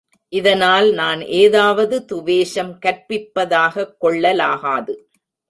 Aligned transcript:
இதனால் 0.29 0.93
நான் 0.93 1.21
ஏதாவது 1.21 2.05
துவேஷம் 2.05 2.79
கற்பிப்பதாகக் 2.85 3.97
கொள்ளலாகாது. 3.97 5.09